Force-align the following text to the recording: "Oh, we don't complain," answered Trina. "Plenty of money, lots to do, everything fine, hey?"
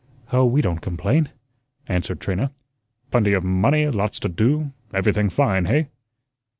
"Oh, 0.33 0.45
we 0.45 0.63
don't 0.63 0.81
complain," 0.81 1.29
answered 1.85 2.19
Trina. 2.19 2.51
"Plenty 3.11 3.33
of 3.33 3.43
money, 3.43 3.85
lots 3.87 4.19
to 4.21 4.29
do, 4.29 4.71
everything 4.91 5.29
fine, 5.29 5.65
hey?" 5.65 5.89